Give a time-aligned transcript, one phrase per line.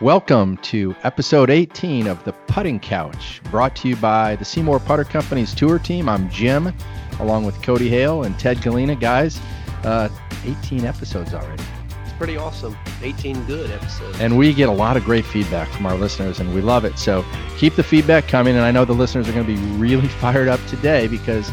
[0.00, 5.02] Welcome to episode 18 of the Putting Couch, brought to you by the SeeMore Putter
[5.02, 6.08] Company's tour team.
[6.08, 6.72] I'm Jim,
[7.18, 8.94] along with Cody Hale and Ted Galena.
[8.94, 9.40] Guys,
[9.82, 10.08] uh,
[10.44, 11.64] 18 episodes already.
[12.04, 12.76] It's pretty awesome.
[13.02, 14.20] 18 good episodes.
[14.20, 16.96] And we get a lot of great feedback from our listeners, and we love it.
[16.96, 17.24] So
[17.56, 18.54] keep the feedback coming.
[18.54, 21.50] And I know the listeners are going to be really fired up today because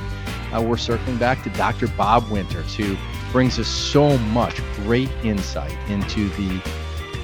[0.53, 1.87] uh, we're circling back to Dr.
[1.97, 2.95] Bob Winters, who
[3.31, 6.61] brings us so much great insight into the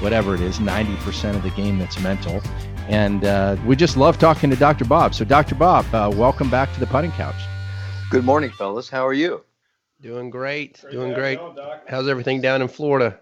[0.02, 2.42] whatever it is, 90% of the game that's mental.
[2.88, 4.86] And uh, we just love talking to Dr.
[4.86, 5.14] Bob.
[5.14, 5.56] So, Dr.
[5.56, 7.36] Bob, uh, welcome back to the putting couch.
[8.10, 8.90] Good morning, fellas.
[8.90, 9.44] How are you?
[10.02, 10.82] Doing great.
[10.82, 11.38] great doing great.
[11.38, 13.20] Going, How's everything down in Florida?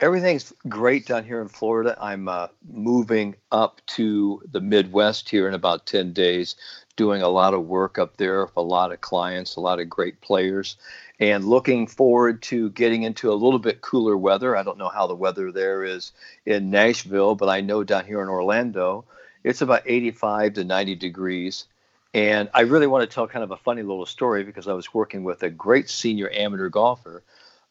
[0.00, 1.96] Everything's great down here in Florida.
[2.00, 6.56] I'm uh, moving up to the Midwest here in about 10 days,
[6.96, 9.90] doing a lot of work up there, with a lot of clients, a lot of
[9.90, 10.76] great players
[11.20, 14.56] and looking forward to getting into a little bit cooler weather.
[14.56, 16.12] I don't know how the weather there is
[16.46, 19.04] in Nashville, but I know down here in Orlando,
[19.44, 21.66] it's about 85 to 90 degrees.
[22.14, 24.94] And I really want to tell kind of a funny little story because I was
[24.94, 27.22] working with a great senior amateur golfer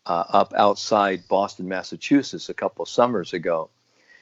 [0.06, 3.70] uh, up outside Boston, Massachusetts, a couple summers ago.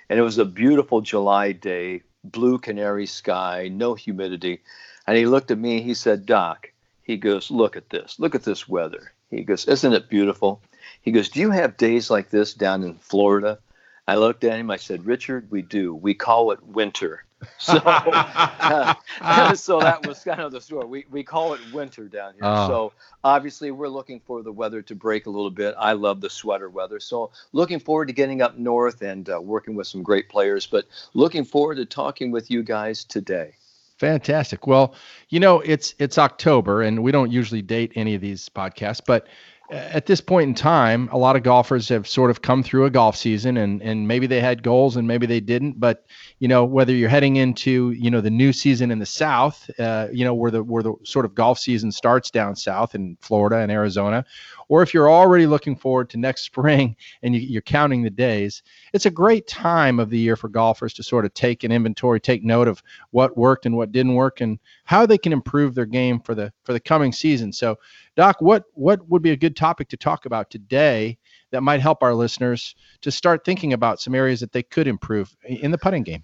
[0.09, 4.61] And it was a beautiful July day, blue canary sky, no humidity.
[5.05, 6.71] And he looked at me, he said, Doc,
[7.03, 9.13] he goes, Look at this, look at this weather.
[9.29, 10.61] He goes, Isn't it beautiful?
[11.01, 13.59] He goes, Do you have days like this down in Florida?
[14.07, 14.71] I looked at him.
[14.71, 15.93] I said, Richard, we do.
[15.93, 17.25] We call it winter.
[17.59, 18.93] So, uh,
[19.55, 20.85] so that was kind of the story.
[20.85, 22.43] We, we call it winter down here.
[22.43, 22.67] Oh.
[22.67, 22.93] So
[23.23, 25.75] obviously, we're looking for the weather to break a little bit.
[25.77, 26.99] I love the sweater weather.
[26.99, 30.65] So looking forward to getting up north and uh, working with some great players.
[30.65, 33.53] But looking forward to talking with you guys today.
[33.97, 34.67] Fantastic.
[34.67, 34.93] Well,
[35.29, 39.27] you know, it's it's October and we don't usually date any of these podcasts, but
[39.69, 42.89] at this point in time, a lot of golfers have sort of come through a
[42.89, 46.05] golf season and and maybe they had goals and maybe they didn't, but
[46.39, 50.07] you know, whether you're heading into, you know, the new season in the south, uh,
[50.11, 53.57] you know, where the where the sort of golf season starts down south in Florida
[53.57, 54.25] and Arizona,
[54.69, 58.63] or if you're already looking forward to next spring and you, are counting the days,
[58.93, 62.19] it's a great time of the year for golfers to sort of take an inventory,
[62.19, 65.85] take note of what worked and what didn't work, and how they can improve their
[65.85, 67.51] game for the for the coming season.
[67.51, 67.77] So,
[68.15, 71.17] Doc, what what would be a good topic to talk about today?
[71.51, 75.33] That might help our listeners to start thinking about some areas that they could improve
[75.43, 76.23] in the putting game.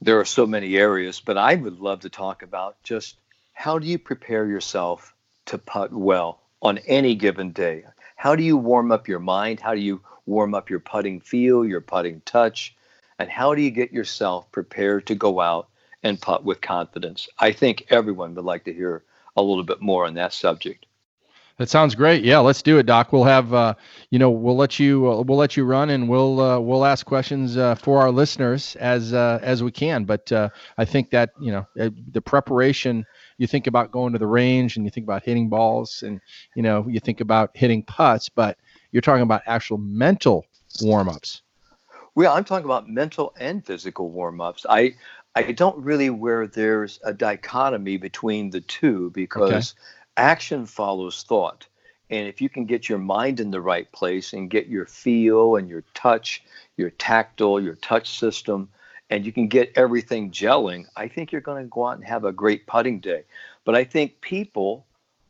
[0.00, 3.20] There are so many areas, but I would love to talk about just
[3.52, 5.14] how do you prepare yourself
[5.46, 7.84] to putt well on any given day?
[8.16, 9.60] How do you warm up your mind?
[9.60, 12.74] How do you warm up your putting feel, your putting touch?
[13.18, 15.68] And how do you get yourself prepared to go out
[16.02, 17.28] and putt with confidence?
[17.38, 19.02] I think everyone would like to hear
[19.36, 20.86] a little bit more on that subject.
[21.58, 22.24] That sounds great.
[22.24, 23.12] Yeah, let's do it, Doc.
[23.12, 23.74] We'll have, uh,
[24.10, 27.04] you know, we'll let you, uh, we'll let you run, and we'll, uh, we'll ask
[27.04, 30.04] questions uh, for our listeners as, uh, as we can.
[30.04, 33.04] But uh, I think that, you know, the preparation
[33.38, 36.20] you think about going to the range and you think about hitting balls and
[36.54, 38.58] you know you think about hitting putts, but
[38.90, 40.44] you're talking about actual mental
[40.80, 41.42] warm-ups.
[42.14, 44.66] Well, I'm talking about mental and physical warm-ups.
[44.68, 44.94] I
[45.34, 49.82] I don't really where there's a dichotomy between the two because okay.
[50.16, 51.66] action follows thought.
[52.10, 55.56] And if you can get your mind in the right place and get your feel
[55.56, 56.44] and your touch,
[56.76, 58.68] your tactile, your touch system
[59.12, 62.24] and you can get everything gelling, I think you're going to go out and have
[62.24, 63.24] a great putting day.
[63.66, 64.86] But I think people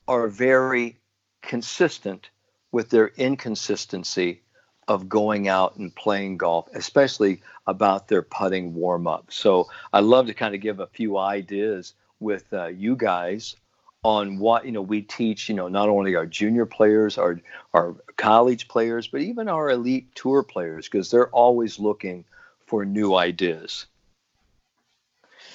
[0.06, 0.98] are very
[1.42, 2.30] consistent
[2.70, 4.40] with their inconsistency
[4.86, 9.32] of going out and playing golf, especially about their putting warm up.
[9.32, 13.56] So I love to kind of give a few ideas with uh, you guys
[14.04, 17.40] on what you know we teach you know not only our junior players our
[17.72, 22.24] our college players but even our elite tour players because they're always looking
[22.72, 23.84] for new ideas.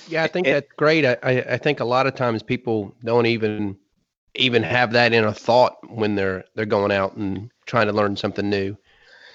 [0.08, 1.04] Yeah, I think and, that's great.
[1.04, 3.76] I, I think a lot of times people don't even
[4.36, 8.16] even have that in a thought when they're they're going out and trying to learn
[8.18, 8.78] something new.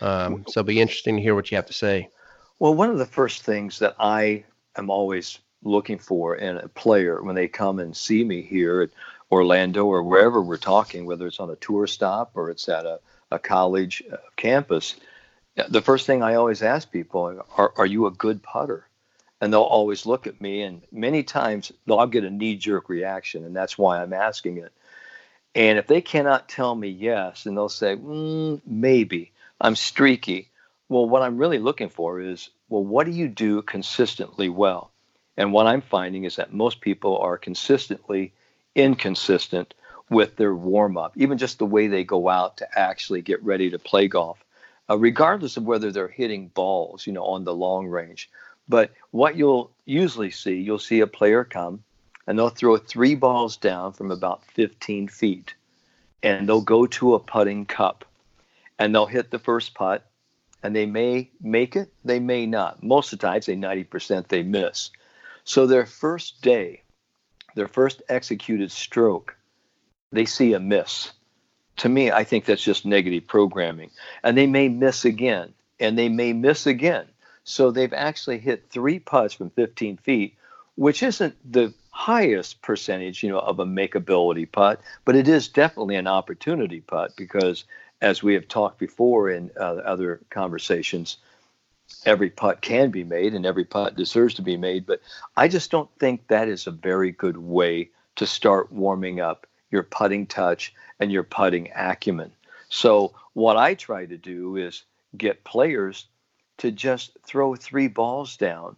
[0.00, 2.08] Um, so it'll be interesting to hear what you have to say.
[2.60, 4.44] Well, one of the first things that I
[4.76, 8.90] am always looking for in a player when they come and see me here at
[9.32, 13.00] Orlando or wherever we're talking, whether it's on a tour stop or it's at a,
[13.32, 14.94] a college uh, campus,
[15.68, 18.86] the first thing I always ask people are, are you a good putter?
[19.40, 23.44] And they'll always look at me, and many times they'll get a knee jerk reaction,
[23.44, 24.72] and that's why I'm asking it.
[25.54, 30.48] And if they cannot tell me yes, and they'll say, mm, maybe, I'm streaky.
[30.88, 34.90] Well, what I'm really looking for is, well, what do you do consistently well?
[35.36, 38.32] And what I'm finding is that most people are consistently
[38.74, 39.74] inconsistent
[40.08, 43.70] with their warm up, even just the way they go out to actually get ready
[43.70, 44.42] to play golf
[44.92, 48.28] uh, regardless of whether they're hitting balls, you know, on the long range.
[48.68, 51.82] But what you'll usually see, you'll see a player come
[52.26, 55.54] and they'll throw three balls down from about 15 feet
[56.22, 58.04] and they'll go to a putting cup
[58.78, 60.10] and they'll hit the first putt
[60.62, 62.82] and they may make it, they may not.
[62.82, 64.90] Most of the time, say 90% they miss.
[65.44, 66.82] So their first day,
[67.56, 69.36] their first executed stroke,
[70.12, 71.12] they see a miss.
[71.78, 73.90] To me, I think that's just negative programming.
[74.22, 77.06] And they may miss again, and they may miss again.
[77.44, 80.36] So they've actually hit three putts from 15 feet,
[80.76, 85.96] which isn't the highest percentage, you know, of a makeability putt, but it is definitely
[85.96, 87.64] an opportunity putt because,
[88.00, 91.18] as we have talked before in uh, other conversations,
[92.06, 94.86] every putt can be made and every putt deserves to be made.
[94.86, 95.00] But
[95.36, 99.82] I just don't think that is a very good way to start warming up your
[99.82, 102.30] putting touch and your putting acumen.
[102.68, 104.84] So what I try to do is
[105.16, 106.06] get players
[106.58, 108.76] to just throw three balls down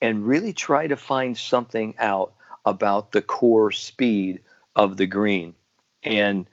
[0.00, 2.32] and really try to find something out
[2.64, 4.40] about the core speed
[4.74, 5.54] of the green.
[6.02, 6.46] And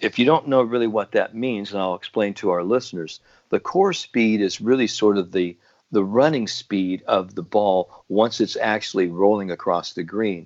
[0.00, 3.20] if you don't know really what that means, and I'll explain to our listeners,
[3.50, 5.56] the core speed is really sort of the
[5.92, 10.44] the running speed of the ball once it's actually rolling across the green.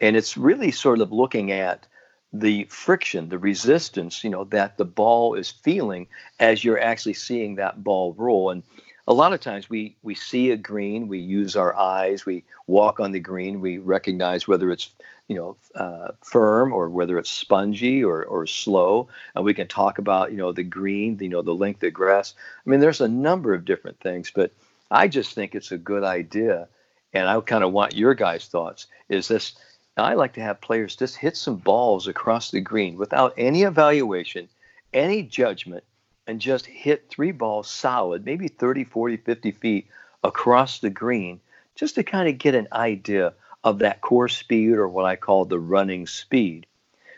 [0.00, 1.86] And it's really sort of looking at
[2.32, 6.06] the friction, the resistance, you know, that the ball is feeling
[6.40, 8.50] as you're actually seeing that ball roll.
[8.50, 8.62] And
[9.06, 13.00] a lot of times we we see a green, we use our eyes, we walk
[13.00, 14.90] on the green, we recognize whether it's
[15.28, 19.98] you know uh, firm or whether it's spongy or or slow, and we can talk
[19.98, 22.34] about you know the green, you know the length of grass.
[22.64, 24.52] I mean, there's a number of different things, but
[24.90, 26.68] I just think it's a good idea,
[27.12, 28.86] and I kind of want your guys' thoughts.
[29.08, 29.54] Is this?
[29.96, 34.48] I like to have players just hit some balls across the green without any evaluation,
[34.92, 35.84] any judgment
[36.26, 39.88] and just hit three balls solid, maybe 30, 40, 50 feet
[40.22, 41.40] across the green,
[41.74, 43.34] just to kind of get an idea
[43.64, 46.66] of that core speed or what I call the running speed.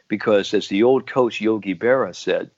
[0.09, 2.51] Because as the old coach Yogi Berra said,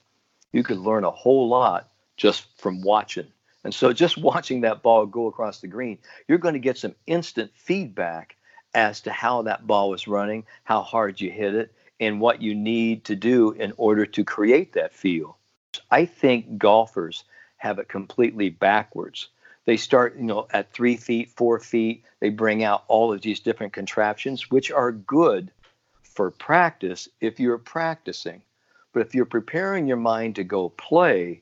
[0.51, 3.27] you could learn a whole lot just from watching.
[3.63, 5.97] And so just watching that ball go across the green,
[6.27, 8.36] you're going to get some instant feedback
[8.77, 12.53] as to how that ball was running, how hard you hit it, and what you
[12.53, 15.35] need to do in order to create that feel.
[15.89, 17.23] I think golfers
[17.57, 19.29] have it completely backwards.
[19.65, 22.05] They start, you know, at three feet, four feet.
[22.19, 25.51] They bring out all of these different contraptions, which are good
[26.03, 28.43] for practice if you're practicing.
[28.93, 31.41] But if you're preparing your mind to go play,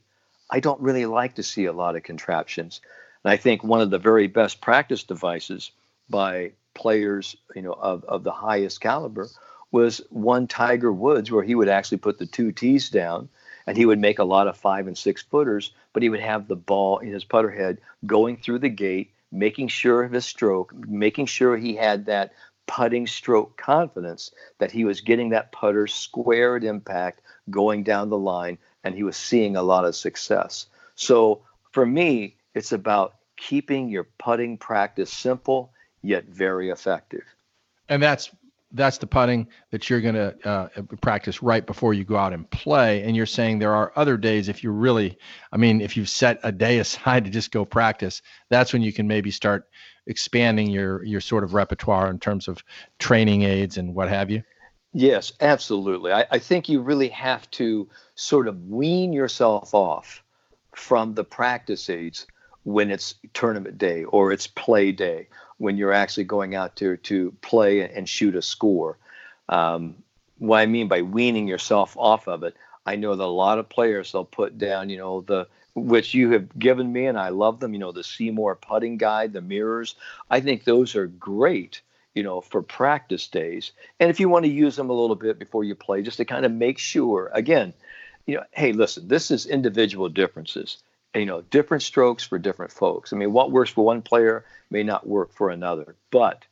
[0.49, 2.79] I don't really like to see a lot of contraptions.
[3.25, 5.71] And I think one of the very best practice devices
[6.09, 9.27] by players, you know, of, of the highest caliber
[9.71, 13.29] was one Tiger Woods, where he would actually put the two tees down
[13.67, 16.47] and he would make a lot of five and six footers, but he would have
[16.47, 20.73] the ball in his putter head going through the gate, making sure of his stroke,
[20.87, 22.33] making sure he had that
[22.67, 28.17] putting stroke confidence that he was getting that putter square at impact going down the
[28.17, 30.67] line, and he was seeing a lot of success.
[30.95, 31.41] So
[31.71, 35.71] for me, it's about keeping your putting practice simple
[36.05, 37.23] yet very effective.
[37.89, 38.31] And that's
[38.75, 40.67] that's the putting that you're going to uh,
[41.01, 43.03] practice right before you go out and play.
[43.03, 45.17] And you're saying there are other days if you really,
[45.51, 48.91] I mean, if you've set a day aside to just go practice, that's when you
[48.93, 49.67] can maybe start
[50.07, 52.63] expanding your your sort of repertoire in terms of
[52.99, 54.43] training aids and what have you.
[54.93, 56.13] Yes, absolutely.
[56.13, 60.23] I, I think you really have to sort of wean yourself off
[60.73, 62.27] from the practice aids
[62.63, 65.27] when it's tournament day or it's play day
[65.57, 68.97] when you're actually going out to to play and shoot a score.
[69.49, 69.95] Um,
[70.37, 73.69] what I mean by weaning yourself off of it, I know that a lot of
[73.69, 77.59] players they'll put down, you know, the which you have given me, and I love
[77.59, 77.73] them.
[77.73, 79.95] You know, the SeeMore putting guide, the mirrors.
[80.29, 81.81] I think those are great,
[82.13, 83.71] you know, for practice days.
[83.99, 86.25] And if you want to use them a little bit before you play, just to
[86.25, 87.73] kind of make sure, again,
[88.25, 90.77] you know, hey, listen, this is individual differences
[91.15, 93.13] you know, different strokes for different folks.
[93.13, 95.95] I mean, what works for one player may not work for another.
[96.11, 96.45] But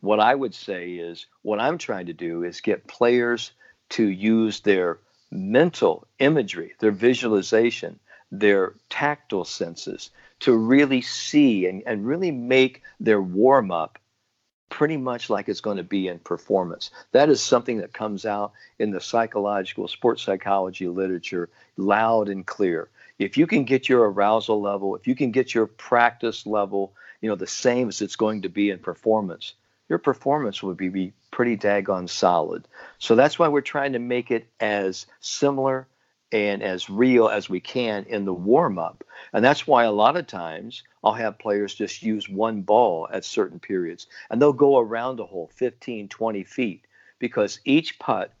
[0.00, 3.52] what I would say is what I'm trying to do is get players
[3.90, 4.98] to use their
[5.30, 7.98] mental imagery, their visualization,
[8.30, 13.98] their tactile senses to really see and, and really make their warm up
[14.68, 16.90] pretty much like it's going to be in performance.
[17.12, 22.88] That is something that comes out in the psychological sports psychology literature loud and clear
[23.18, 27.28] if you can get your arousal level, if you can get your practice level, you
[27.28, 29.54] know, the same as it's going to be in performance,
[29.88, 32.66] your performance would be, be pretty daggone solid.
[32.98, 35.86] So that's why we're trying to make it as similar
[36.32, 39.04] and as real as we can in the warm up.
[39.32, 43.24] And that's why a lot of times I'll have players just use one ball at
[43.24, 46.86] certain periods and they'll go around a hole 15, 20 feet
[47.20, 48.32] because each putt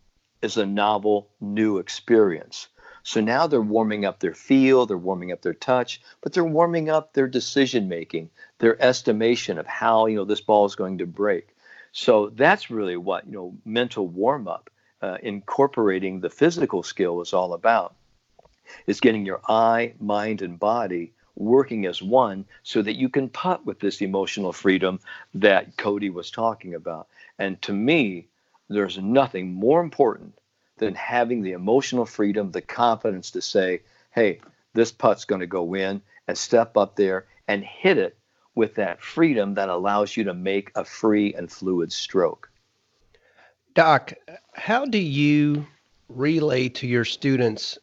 [0.42, 2.68] is a novel, new experience.
[3.04, 6.88] So now they're warming up their feel, they're warming up their touch, but they're warming
[6.88, 11.06] up their decision making, their estimation of how, you know, this ball is going to
[11.06, 11.54] break.
[11.92, 14.70] So that's really what, you know, mental warm up
[15.02, 17.94] uh, incorporating the physical skill is all about.
[18.86, 23.66] Is getting your eye, mind, and body working as one so that you can putt
[23.66, 24.98] with this emotional freedom
[25.34, 27.08] that Cody was talking about.
[27.38, 28.28] And to me,
[28.70, 30.38] there's nothing more important
[30.78, 34.40] than having the emotional freedom, the confidence to say, hey,
[34.72, 38.16] this putt's going to go in and step up there and hit it
[38.54, 42.50] with that freedom that allows you to make a free and fluid stroke.
[43.74, 44.12] Doc,
[44.52, 45.66] how do you
[46.08, 47.78] relay to your students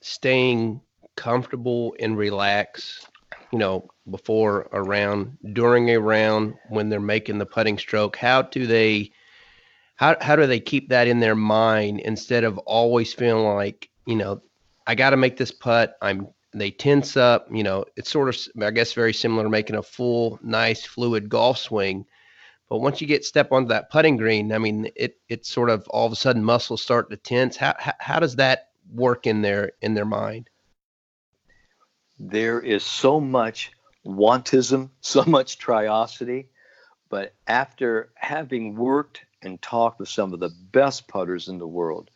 [0.00, 0.80] staying
[1.14, 3.08] comfortable and relaxed,
[3.52, 8.16] you know, before a round, during a round, when they're making the putting stroke?
[8.16, 9.12] How do they
[9.96, 14.16] how how do they keep that in their mind instead of always feeling like, you
[14.16, 14.42] know,
[14.86, 15.96] I got to make this putt.
[16.00, 19.76] I'm they tense up, you know, it's sort of I guess very similar to making
[19.76, 22.06] a full nice fluid golf swing
[22.68, 25.86] but once you get step onto that putting green, I mean, it it sort of
[25.88, 27.56] all of a sudden muscles start to tense.
[27.56, 30.50] How how, how does that work in their in their mind?
[32.18, 33.70] There is so much
[34.04, 36.46] wantism, so much triosity,
[37.08, 42.10] but after having worked and talked with some of the best putters in the world,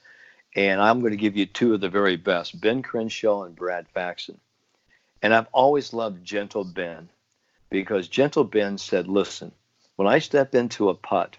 [0.55, 3.89] and I'm going to give you two of the very best, Ben Crenshaw and Brad
[3.89, 4.39] Faxon.
[5.23, 7.09] And I've always loved Gentle Ben
[7.71, 9.53] because Gentle Ben said, listen,
[9.97, 11.37] when I step into a putt,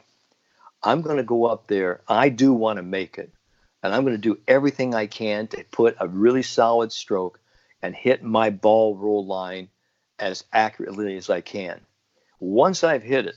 [0.82, 2.02] I'm going to go up there.
[2.08, 3.32] I do want to make it.
[3.84, 7.40] And I'm going to do everything I can to put a really solid stroke
[7.82, 9.70] and hit my ball roll line
[10.20, 11.82] as accurately as I can.
[12.40, 13.36] Once I've hit it,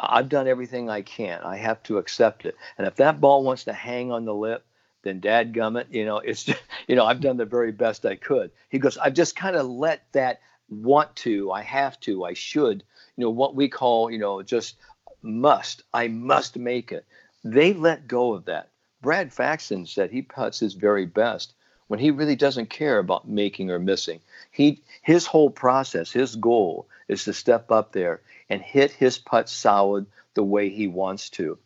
[0.00, 1.40] I've done everything I can.
[1.42, 2.56] I have to accept it.
[2.76, 4.64] And if that ball wants to hang on the lip,
[5.02, 8.16] then dad gummit, you know, it's just, you know, I've done the very best I
[8.16, 8.50] could.
[8.68, 12.84] He goes, I've just kind of let that want to, I have to, I should.
[13.16, 14.76] You know what we call you know just
[15.22, 15.82] must.
[15.92, 17.04] I must make it.
[17.42, 18.70] They let go of that.
[19.02, 21.54] Brad faxon said he puts his very best
[21.88, 24.20] when he really doesn't care about making or missing.
[24.52, 29.48] He his whole process his goal is to step up there and hit his putt
[29.48, 31.58] solid the way he wants to.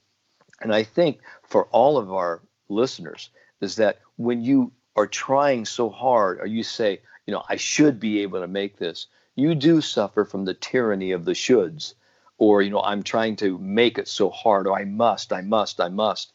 [0.60, 5.88] And i think for all of our listeners is that when you are trying so
[5.88, 9.80] hard or you say you know i should be able to make this you do
[9.80, 11.94] suffer from the tyranny of the shoulds.
[12.38, 14.66] Or you know i'm trying to make it so hard.
[14.66, 16.32] Or i must i must i must.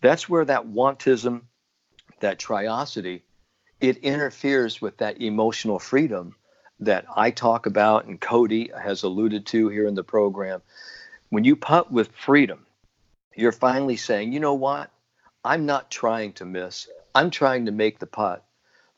[0.00, 1.42] That's where that wantism
[2.20, 3.22] that triosity
[3.80, 6.34] it interferes with that emotional freedom
[6.80, 10.60] that i talk about and cody has alluded to here in the program
[11.30, 12.66] when you putt with freedom
[13.34, 14.90] you're finally saying you know what
[15.44, 18.44] i'm not trying to miss i'm trying to make the putt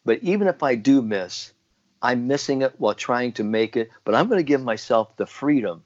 [0.05, 1.53] but even if i do miss
[2.01, 5.27] I'm missing it while trying to make it, but I'm going to give myself the
[5.27, 5.83] freedom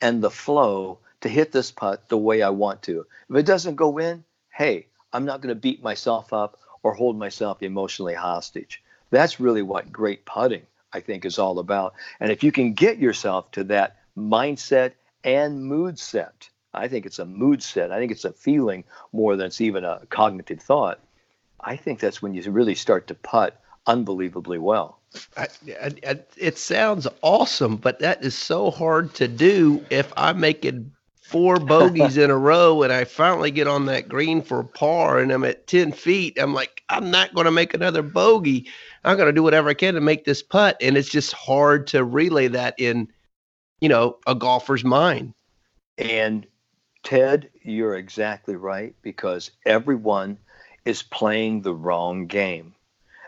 [0.00, 3.06] and the flow to hit this putt the way I want to.
[3.28, 7.18] If it doesn't go in, hey, I'm not going to beat myself up or hold
[7.18, 8.82] myself emotionally hostage.
[9.10, 11.94] That's really what great putting, I think, is all about.
[12.18, 14.92] And if you can get yourself to that mindset
[15.24, 17.90] and mood set, I think it's a mood set.
[17.90, 21.00] I think it's a feeling more than it's even a cognitive thought.
[21.60, 24.98] I think that's when you really start to putt unbelievably well.
[25.36, 25.48] I,
[26.06, 30.92] I, it sounds awesome, but that is so hard to do if I'm making
[31.30, 35.30] four bogeys in a row and I finally get on that green for par and
[35.30, 36.38] I'm at 10 feet.
[36.38, 38.68] I'm like, I'm not going to make another bogey.
[39.04, 40.76] I'm going to do whatever I can to make this putt.
[40.80, 43.08] And it's just hard to relay that in,
[43.80, 45.34] you know, a golfer's mind.
[45.96, 46.46] And
[47.02, 50.38] Ted, you're exactly right because everyone
[50.84, 52.74] is playing the wrong game.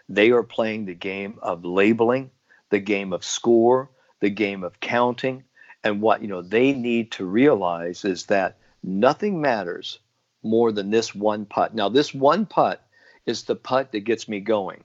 [0.09, 2.31] They are playing the game of labeling,
[2.71, 3.91] the game of score,
[4.21, 5.45] the game of counting.
[5.85, 9.99] And what you know they need to realize is that nothing matters
[10.43, 11.75] more than this one putt.
[11.75, 12.85] Now, this one putt
[13.27, 14.85] is the putt that gets me going.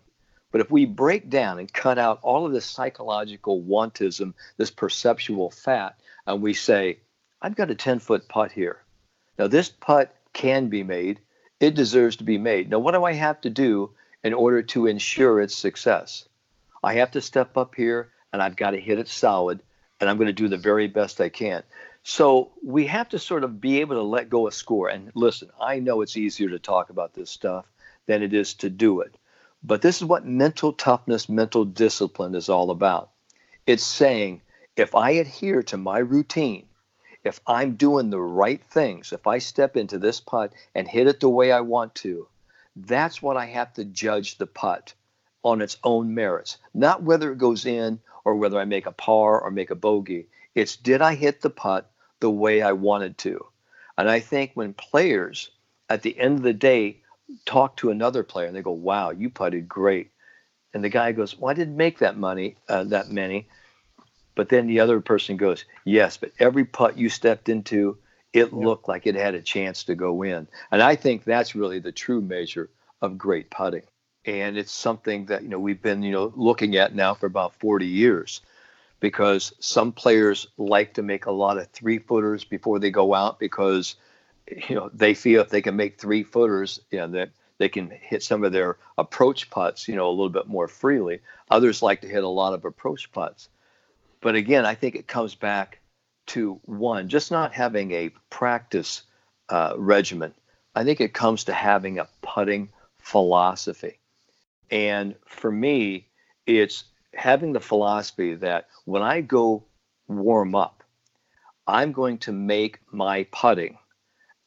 [0.51, 5.51] But if we break down and cut out all of this psychological wantism, this perceptual
[5.51, 6.99] fat, and we say,
[7.41, 8.81] I've got a 10 foot putt here.
[9.37, 11.19] Now, this putt can be made.
[11.59, 12.69] It deserves to be made.
[12.69, 13.91] Now, what do I have to do
[14.23, 16.27] in order to ensure its success.
[16.83, 19.61] I have to step up here and I've got to hit it solid
[19.99, 21.63] and I'm going to do the very best I can.
[22.03, 24.89] So we have to sort of be able to let go of score.
[24.89, 27.65] And listen, I know it's easier to talk about this stuff
[28.05, 29.15] than it is to do it.
[29.63, 33.09] But this is what mental toughness, mental discipline is all about.
[33.65, 34.41] It's saying,
[34.75, 36.67] if I adhere to my routine,
[37.23, 41.19] if I'm doing the right things, if I step into this putt and hit it
[41.19, 42.27] the way I want to,
[42.75, 44.93] that's what I have to judge the putt
[45.43, 49.39] on its own merits, not whether it goes in or whether I make a par
[49.39, 50.27] or make a bogey.
[50.55, 51.89] It's did I hit the putt
[52.19, 53.45] the way I wanted to?
[53.97, 55.49] And I think when players
[55.89, 57.01] at the end of the day
[57.45, 60.11] talk to another player and they go, "Wow, you putted great,"
[60.73, 63.47] and the guy goes, "Well, I didn't make that money, uh, that many,"
[64.35, 67.97] but then the other person goes, "Yes, but every putt you stepped into,
[68.33, 71.79] it looked like it had a chance to go in," and I think that's really
[71.79, 72.69] the true measure
[73.01, 73.83] of great putting,
[74.27, 77.55] and it's something that you know we've been you know looking at now for about
[77.55, 78.41] 40 years.
[78.99, 83.39] Because some players like to make a lot of three footers before they go out
[83.39, 83.95] because
[84.69, 87.29] you know they feel if they can make three footers, you know, that
[87.59, 91.19] they can hit some of their approach putts, you know, a little bit more freely.
[91.49, 93.49] Others like to hit a lot of approach putts.
[94.21, 95.79] But again, I think it comes back
[96.27, 99.03] to one, just not having a practice
[99.49, 100.33] uh, regimen.
[100.75, 102.69] I think it comes to having a putting
[102.99, 103.99] philosophy.
[104.71, 106.07] And for me,
[106.45, 109.63] it's having the philosophy that when I go
[110.07, 110.83] warm up,
[111.67, 113.77] I'm going to make my putting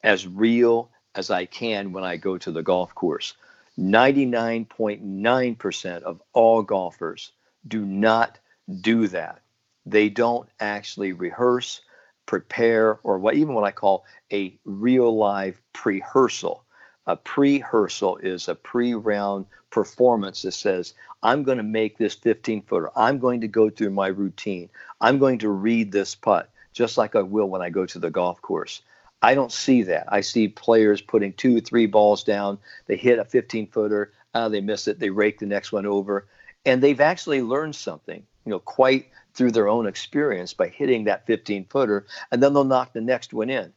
[0.03, 3.35] as real as I can when I go to the golf course.
[3.77, 7.31] 99.9% of all golfers
[7.67, 8.39] do not
[8.81, 9.41] do that.
[9.85, 11.81] They don't actually rehearse,
[12.25, 16.65] prepare, or what even what I call a real live pre-rehearsal.
[17.07, 20.93] A pre-rehearsal is a pre-round performance that says,
[21.23, 22.91] I'm going to make this 15 footer.
[22.95, 24.69] I'm going to go through my routine.
[24.99, 28.11] I'm going to read this putt, just like I will when I go to the
[28.11, 28.81] golf course.
[29.21, 30.05] I don't see that.
[30.09, 32.57] I see players putting two, three balls down.
[32.87, 34.13] They hit a 15 footer.
[34.33, 34.99] Uh, they miss it.
[34.99, 36.27] They rake the next one over.
[36.65, 41.25] And they've actually learned something, you know, quite through their own experience by hitting that
[41.27, 42.05] 15 footer.
[42.31, 43.73] And then they'll knock the next one in.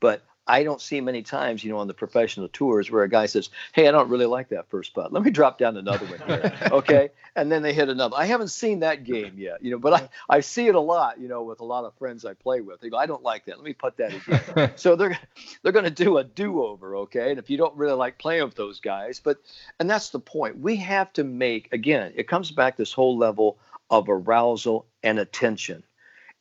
[0.00, 3.26] But I don't see many times, you know, on the professional tours where a guy
[3.26, 5.12] says, "Hey, I don't really like that first putt.
[5.12, 8.16] Let me drop down another one here." okay, and then they hit another.
[8.16, 10.08] I haven't seen that game yet, you know, but I
[10.38, 12.80] I see it a lot, you know, with a lot of friends I play with.
[12.80, 13.58] They go, "I don't like that.
[13.58, 15.18] Let me put that again." so they're
[15.62, 17.30] they're going to do a do-over, okay?
[17.30, 19.38] And if you don't really like playing with those guys, but
[19.78, 20.58] and that's the point.
[20.58, 22.12] We have to make again.
[22.16, 23.58] It comes back this whole level
[23.90, 25.82] of arousal and attention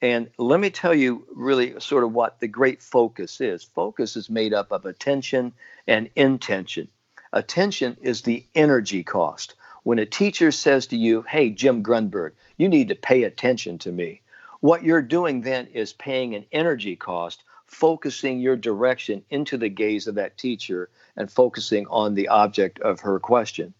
[0.01, 3.63] and let me tell you really sort of what the great focus is.
[3.63, 5.53] Focus is made up of attention
[5.87, 6.87] and intention.
[7.33, 9.55] Attention is the energy cost.
[9.83, 13.91] When a teacher says to you, Hey, Jim Grundberg, you need to pay attention to
[13.91, 14.21] me,
[14.59, 20.07] what you're doing then is paying an energy cost, focusing your direction into the gaze
[20.07, 23.73] of that teacher and focusing on the object of her question.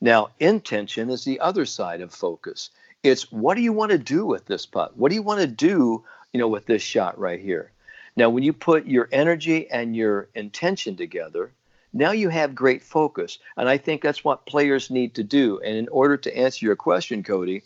[0.00, 2.70] Now, intention is the other side of focus.
[3.04, 4.96] It's what do you want to do with this putt?
[4.96, 7.70] What do you want to do, you know, with this shot right here?
[8.16, 11.52] Now, when you put your energy and your intention together,
[11.92, 13.38] now you have great focus.
[13.58, 15.60] And I think that's what players need to do.
[15.60, 17.62] And in order to answer your question, Cody,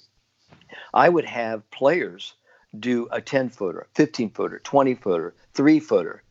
[0.92, 2.34] I would have players
[2.76, 6.24] do a 10 footer, 15 footer, 20 footer, three footer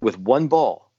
[0.00, 0.90] with one ball.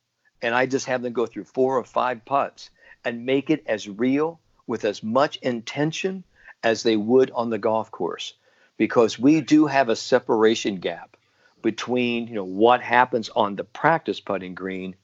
[0.42, 2.70] And I just have them go through four or five putts
[3.04, 6.24] and make it as real with as much intention
[6.64, 8.34] as they would on the golf course
[8.78, 11.18] because we do have a separation gap
[11.62, 14.96] between you know what happens on the practice putting green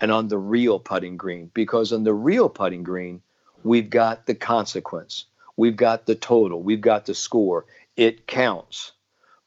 [0.00, 3.22] and on the real putting green because on the real putting green
[3.64, 5.26] we've got the consequence.
[5.56, 6.62] We've got the total.
[6.62, 7.66] We've got the score.
[7.96, 8.92] It counts.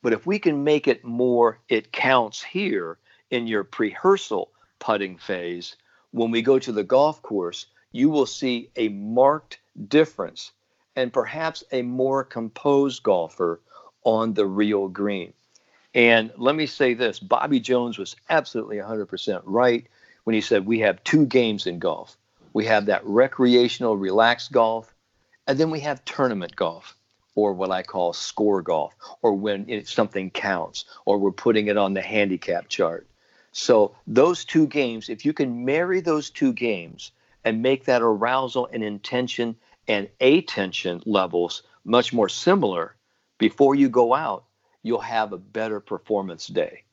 [0.02, 2.98] But if we can make it more it counts here
[3.32, 5.76] in your pre-rehearsal putting phase
[6.12, 10.52] when we go to the golf course you will see a marked difference
[10.96, 13.60] and perhaps a more composed golfer
[14.04, 15.34] on the real green.
[15.94, 19.86] And let me say this Bobby Jones was absolutely 100% right
[20.26, 22.18] when he said we have two games in golf.
[22.54, 24.94] We have that recreational, relaxed golf,
[25.48, 26.96] and then we have tournament golf,
[27.36, 31.78] or what I call score golf, or when it, something counts, or we're putting it
[31.78, 33.08] on the handicap chart.
[33.52, 37.12] So, those two games, if you can marry those two games
[37.46, 39.56] and make that arousal and intention
[39.88, 42.96] and attention levels much more similar
[43.38, 44.46] before you go out,
[44.84, 46.84] you'll have a better performance day.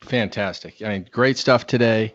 [0.00, 0.82] Fantastic.
[0.82, 2.14] I mean, great stuff today.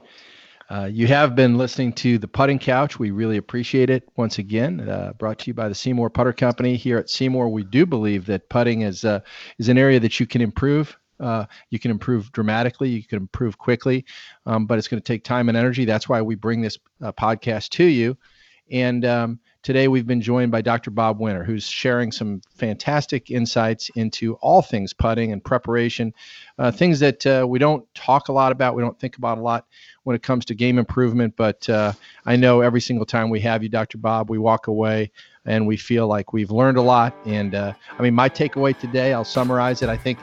[0.70, 3.00] Uh, you have been listening to the Putting Couch.
[3.00, 4.10] We really appreciate it.
[4.18, 6.76] Once again, uh, brought to you by the SeeMore Putter Company.
[6.76, 7.50] Here at SeeMore.
[7.50, 9.22] we do believe that putting is uh,
[9.60, 10.98] is an area that you can improve.
[11.22, 12.90] Uh, you can improve dramatically.
[12.90, 14.06] You can improve quickly,
[14.46, 15.86] um, but it's going to take time and energy.
[15.86, 18.18] That's why we bring this uh, podcast to you
[18.72, 20.92] And um, today we've been joined by Dr.
[20.92, 26.14] Bob Winter, who's sharing some fantastic insights into all things putting and preparation,
[26.58, 29.42] uh, things that uh, we don't talk a lot about, we don't think about a
[29.42, 29.66] lot
[30.04, 31.34] when it comes to game improvement.
[31.38, 31.94] But uh,
[32.26, 33.98] I know every single time we have you, Dr.
[33.98, 35.12] Bob, we walk away
[35.46, 37.16] and we feel like we've learned a lot.
[37.26, 39.90] And uh, I mean, my takeaway today, I'll summarize it.
[39.90, 40.20] I think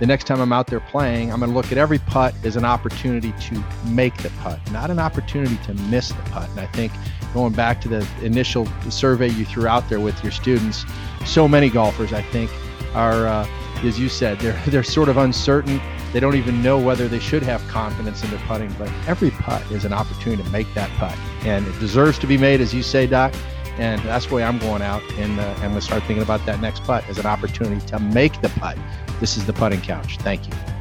[0.00, 2.56] the next time I'm out there playing, I'm going to look at every putt as
[2.56, 6.50] an opportunity to make the putt, not an opportunity to miss the putt.
[6.50, 6.92] And I think
[7.36, 10.86] going back to the initial survey you threw out there with your students,
[11.26, 12.50] so many golfers, I think,
[12.94, 13.46] are, uh,
[13.84, 15.78] as you said, they're they're sort of uncertain.
[16.14, 18.72] They don't even know whether they should have confidence in their putting.
[18.78, 22.38] But every putt is an opportunity to make that putt, and it deserves to be
[22.38, 23.34] made, as you say, Doc.
[23.76, 26.46] And that's the way I'm going out, and uh, I'm going to start thinking about
[26.46, 28.78] that next putt as an opportunity to make the putt.
[29.20, 30.16] This is the putting couch.
[30.16, 30.75] Thank you.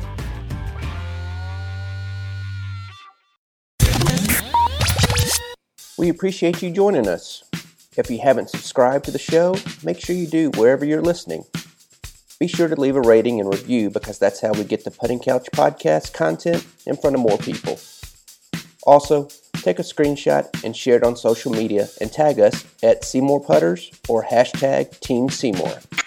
[5.97, 7.45] We appreciate you joining us.
[7.95, 11.45] If you haven't subscribed to the show, make sure you do wherever you're listening.
[12.37, 15.19] Be sure to leave a rating and review because that's how we get the Putting
[15.19, 17.79] Couch podcast content in front of more people.
[18.83, 23.45] Also, take a screenshot and share it on social media and tag us at SeeMore
[23.45, 26.04] Putters or hashtag Team SeeMore.